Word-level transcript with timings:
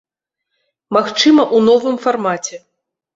Магчыма, 0.97 1.45
у 1.57 1.59
новым 1.67 1.95
фармаце. 2.07 2.57